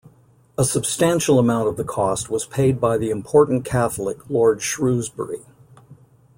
A 0.57 0.63
substantial 0.65 1.37
amount 1.37 1.67
of 1.67 1.77
the 1.77 1.83
cost 1.83 2.27
was 2.27 2.47
paid 2.47 2.81
by 2.81 2.97
the 2.97 3.11
important 3.11 3.63
Catholic 3.65 4.27
Lord 4.31 4.59
Shrewsbury. 4.63 5.45